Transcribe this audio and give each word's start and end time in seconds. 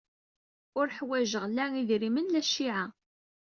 Ur 0.79 0.87
ḥwajeɣ 0.97 1.43
la 1.55 1.65
idrimen 1.81 2.31
la 2.31 2.41
cciɛa. 2.47 2.83